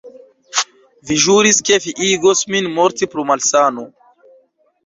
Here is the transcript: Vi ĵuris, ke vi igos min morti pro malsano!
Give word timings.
Vi 1.09 1.17
ĵuris, 1.25 1.59
ke 1.69 1.77
vi 1.85 1.93
igos 2.07 2.43
min 2.55 2.71
morti 2.79 3.09
pro 3.13 3.27
malsano! 3.33 3.85